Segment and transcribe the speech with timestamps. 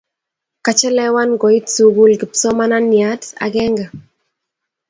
[0.65, 3.85] Kachelewan koit sukul kipsomaniat akenge